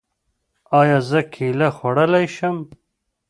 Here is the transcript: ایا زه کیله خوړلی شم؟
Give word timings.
ایا 0.79 0.97
زه 1.09 1.19
کیله 1.33 1.69
خوړلی 1.75 2.25
شم؟ 2.35 2.57